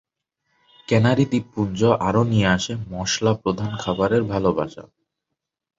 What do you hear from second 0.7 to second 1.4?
canary